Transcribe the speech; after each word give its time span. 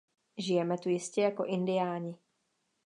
Žijeme 0.37 0.77
tu 0.77 0.89
jistě 0.89 1.21
jako 1.21 1.43
Indiáni. 1.45 2.17